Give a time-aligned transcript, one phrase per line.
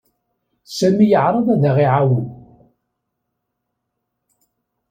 [0.77, 2.27] Sami yeɛreḍ ad aɣ-iɛawen.